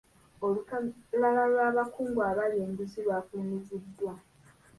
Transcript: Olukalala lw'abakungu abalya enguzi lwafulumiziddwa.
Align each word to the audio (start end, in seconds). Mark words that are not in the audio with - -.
Olukalala 0.45 1.43
lw'abakungu 1.51 2.19
abalya 2.31 2.61
enguzi 2.67 2.99
lwafulumiziddwa. 3.05 4.13